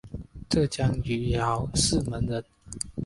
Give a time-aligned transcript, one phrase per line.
[0.49, 2.43] 浙江余姚泗门人。